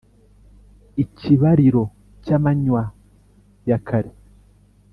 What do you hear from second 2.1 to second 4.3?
cy’amanywa ya kare,